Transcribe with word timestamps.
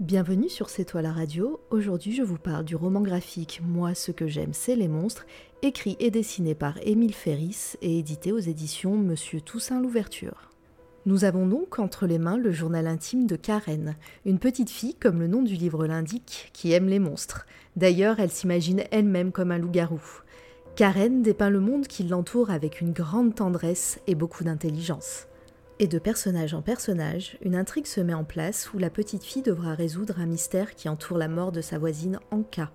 Bienvenue 0.00 0.48
sur 0.48 0.70
C'est 0.70 0.86
toi 0.86 1.02
la 1.02 1.12
radio. 1.12 1.60
Aujourd'hui, 1.68 2.14
je 2.14 2.22
vous 2.22 2.38
parle 2.38 2.64
du 2.64 2.74
roman 2.74 3.02
graphique 3.02 3.60
Moi, 3.62 3.94
ce 3.94 4.12
que 4.12 4.26
j'aime, 4.26 4.54
c'est 4.54 4.74
les 4.74 4.88
monstres, 4.88 5.26
écrit 5.60 5.98
et 6.00 6.10
dessiné 6.10 6.54
par 6.54 6.78
Émile 6.86 7.12
Ferris 7.12 7.76
et 7.82 7.98
édité 7.98 8.32
aux 8.32 8.38
éditions 8.38 8.96
Monsieur 8.96 9.42
Toussaint 9.42 9.78
Louverture. 9.78 10.52
Nous 11.04 11.24
avons 11.24 11.46
donc 11.46 11.78
entre 11.78 12.06
les 12.06 12.18
mains 12.18 12.38
le 12.38 12.50
journal 12.50 12.86
intime 12.86 13.26
de 13.26 13.36
Karen, 13.36 13.94
une 14.24 14.38
petite 14.38 14.70
fille, 14.70 14.94
comme 14.94 15.20
le 15.20 15.26
nom 15.26 15.42
du 15.42 15.52
livre 15.52 15.86
l'indique, 15.86 16.48
qui 16.54 16.72
aime 16.72 16.88
les 16.88 16.98
monstres. 16.98 17.44
D'ailleurs, 17.76 18.20
elle 18.20 18.30
s'imagine 18.30 18.84
elle-même 18.90 19.32
comme 19.32 19.52
un 19.52 19.58
loup-garou. 19.58 20.00
Karen 20.76 21.20
dépeint 21.20 21.50
le 21.50 21.60
monde 21.60 21.86
qui 21.86 22.04
l'entoure 22.04 22.50
avec 22.50 22.80
une 22.80 22.94
grande 22.94 23.34
tendresse 23.34 24.00
et 24.06 24.14
beaucoup 24.14 24.44
d'intelligence. 24.44 25.26
Et 25.82 25.86
de 25.86 25.98
personnage 25.98 26.52
en 26.52 26.60
personnage, 26.60 27.38
une 27.40 27.56
intrigue 27.56 27.86
se 27.86 28.02
met 28.02 28.12
en 28.12 28.22
place 28.22 28.70
où 28.74 28.78
la 28.78 28.90
petite 28.90 29.24
fille 29.24 29.40
devra 29.40 29.72
résoudre 29.72 30.20
un 30.20 30.26
mystère 30.26 30.74
qui 30.74 30.90
entoure 30.90 31.16
la 31.16 31.26
mort 31.26 31.52
de 31.52 31.62
sa 31.62 31.78
voisine 31.78 32.20
Anka. 32.30 32.70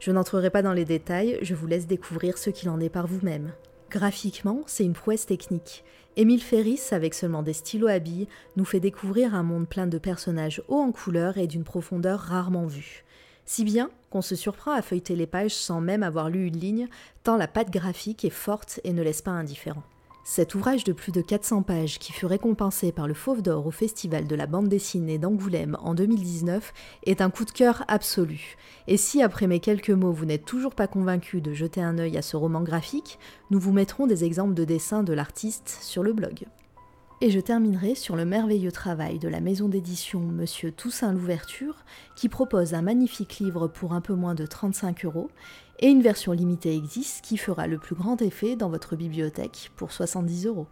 Je 0.00 0.10
n'entrerai 0.10 0.50
pas 0.50 0.62
dans 0.62 0.72
les 0.72 0.84
détails, 0.84 1.38
je 1.40 1.54
vous 1.54 1.68
laisse 1.68 1.86
découvrir 1.86 2.36
ce 2.36 2.50
qu'il 2.50 2.68
en 2.68 2.80
est 2.80 2.88
par 2.88 3.06
vous-même. 3.06 3.52
Graphiquement, 3.92 4.62
c'est 4.66 4.84
une 4.84 4.94
prouesse 4.94 5.24
technique. 5.24 5.84
Émile 6.16 6.42
Ferris, 6.42 6.80
avec 6.90 7.14
seulement 7.14 7.44
des 7.44 7.52
stylos 7.52 7.86
à 7.86 8.00
billes, 8.00 8.26
nous 8.56 8.64
fait 8.64 8.80
découvrir 8.80 9.36
un 9.36 9.44
monde 9.44 9.68
plein 9.68 9.86
de 9.86 9.98
personnages 9.98 10.60
hauts 10.66 10.80
en 10.80 10.90
couleur 10.90 11.38
et 11.38 11.46
d'une 11.46 11.62
profondeur 11.62 12.18
rarement 12.18 12.66
vue. 12.66 13.04
Si 13.44 13.62
bien 13.62 13.88
qu'on 14.10 14.20
se 14.20 14.34
surprend 14.34 14.72
à 14.72 14.82
feuilleter 14.82 15.14
les 15.14 15.28
pages 15.28 15.54
sans 15.54 15.80
même 15.80 16.02
avoir 16.02 16.28
lu 16.28 16.48
une 16.48 16.58
ligne, 16.58 16.88
tant 17.22 17.36
la 17.36 17.46
patte 17.46 17.70
graphique 17.70 18.24
est 18.24 18.30
forte 18.30 18.80
et 18.82 18.92
ne 18.92 19.02
laisse 19.02 19.22
pas 19.22 19.30
indifférent. 19.30 19.84
Cet 20.24 20.54
ouvrage 20.54 20.84
de 20.84 20.92
plus 20.92 21.10
de 21.10 21.22
400 21.22 21.62
pages 21.62 21.98
qui 21.98 22.12
fut 22.12 22.26
récompensé 22.26 22.92
par 22.92 23.08
le 23.08 23.14
Fauve 23.14 23.40
d'Or 23.40 23.66
au 23.66 23.70
Festival 23.70 24.26
de 24.26 24.36
la 24.36 24.46
bande 24.46 24.68
dessinée 24.68 25.18
d'Angoulême 25.18 25.76
en 25.80 25.94
2019 25.94 26.72
est 27.06 27.20
un 27.20 27.30
coup 27.30 27.44
de 27.44 27.50
cœur 27.50 27.84
absolu. 27.88 28.56
Et 28.86 28.96
si 28.96 29.22
après 29.22 29.46
mes 29.46 29.60
quelques 29.60 29.90
mots 29.90 30.12
vous 30.12 30.26
n'êtes 30.26 30.44
toujours 30.44 30.74
pas 30.74 30.86
convaincu 30.86 31.40
de 31.40 31.54
jeter 31.54 31.80
un 31.80 31.98
œil 31.98 32.18
à 32.18 32.22
ce 32.22 32.36
roman 32.36 32.60
graphique, 32.60 33.18
nous 33.50 33.58
vous 33.58 33.72
mettrons 33.72 34.06
des 34.06 34.24
exemples 34.24 34.54
de 34.54 34.64
dessins 34.64 35.02
de 35.02 35.14
l'artiste 35.14 35.78
sur 35.80 36.02
le 36.02 36.12
blog. 36.12 36.46
Et 37.20 37.32
je 37.32 37.40
terminerai 37.40 37.96
sur 37.96 38.14
le 38.14 38.24
merveilleux 38.24 38.70
travail 38.70 39.18
de 39.18 39.26
la 39.26 39.40
maison 39.40 39.68
d'édition 39.68 40.20
Monsieur 40.20 40.70
Toussaint 40.70 41.12
Louverture, 41.12 41.84
qui 42.14 42.28
propose 42.28 42.74
un 42.74 42.82
magnifique 42.82 43.40
livre 43.40 43.66
pour 43.66 43.92
un 43.92 44.00
peu 44.00 44.14
moins 44.14 44.36
de 44.36 44.46
35 44.46 45.04
euros, 45.04 45.28
et 45.80 45.88
une 45.88 46.00
version 46.00 46.30
limitée 46.30 46.76
existe 46.76 47.24
qui 47.24 47.36
fera 47.36 47.66
le 47.66 47.78
plus 47.78 47.96
grand 47.96 48.22
effet 48.22 48.54
dans 48.54 48.68
votre 48.68 48.94
bibliothèque 48.94 49.72
pour 49.74 49.90
70 49.90 50.46
euros. 50.46 50.68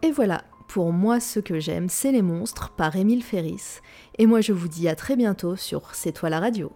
Et 0.00 0.10
voilà, 0.10 0.44
pour 0.66 0.94
moi 0.94 1.20
ce 1.20 1.40
que 1.40 1.60
j'aime, 1.60 1.90
c'est 1.90 2.12
les 2.12 2.22
monstres 2.22 2.70
par 2.70 2.96
Émile 2.96 3.22
Ferris, 3.22 3.80
et 4.16 4.24
moi 4.24 4.40
je 4.40 4.54
vous 4.54 4.68
dis 4.68 4.88
à 4.88 4.94
très 4.94 5.14
bientôt 5.14 5.56
sur 5.56 5.94
C'est 5.94 6.12
toi 6.12 6.30
la 6.30 6.40
radio. 6.40 6.72